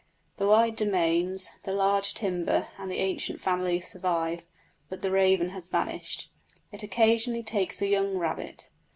The 0.37 0.47
wide 0.47 0.77
domains, 0.77 1.51
the 1.63 1.73
large 1.73 2.15
timber, 2.15 2.69
and 2.79 2.89
the 2.89 2.97
ancient 2.97 3.39
families 3.39 3.87
survive, 3.91 4.41
but 4.89 5.03
the 5.03 5.11
raven 5.11 5.49
has 5.49 5.69
vanished. 5.69 6.31
It 6.71 6.81
occasionally 6.81 7.43
takes 7.43 7.83
a 7.83 7.87
young 7.87 8.17
rabbit. 8.17 8.69